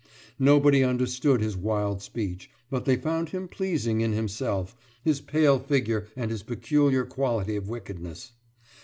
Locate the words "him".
3.29-3.47